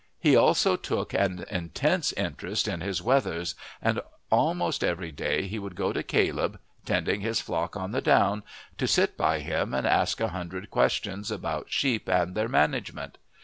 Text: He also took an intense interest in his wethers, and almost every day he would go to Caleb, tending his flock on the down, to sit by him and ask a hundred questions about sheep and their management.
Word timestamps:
He 0.19 0.35
also 0.35 0.77
took 0.77 1.13
an 1.13 1.45
intense 1.51 2.11
interest 2.13 2.67
in 2.67 2.81
his 2.81 3.01
wethers, 3.03 3.53
and 3.83 4.01
almost 4.31 4.83
every 4.83 5.11
day 5.11 5.45
he 5.47 5.59
would 5.59 5.75
go 5.75 5.93
to 5.93 6.01
Caleb, 6.01 6.59
tending 6.87 7.21
his 7.21 7.39
flock 7.39 7.75
on 7.77 7.91
the 7.91 8.01
down, 8.01 8.41
to 8.79 8.87
sit 8.87 9.15
by 9.15 9.41
him 9.41 9.75
and 9.75 9.85
ask 9.85 10.19
a 10.19 10.29
hundred 10.29 10.71
questions 10.71 11.29
about 11.29 11.69
sheep 11.69 12.09
and 12.09 12.33
their 12.33 12.49
management. 12.49 13.19